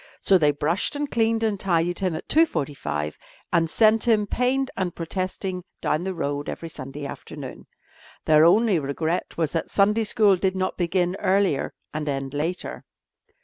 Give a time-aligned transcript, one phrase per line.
[0.19, 3.17] So they brushed and cleaned and tidied him at 2.45
[3.53, 7.67] and sent him, pained and protesting, down the road every Sunday afternoon.
[8.25, 12.83] Their only regret was that Sunday school did not begin earlier and end later.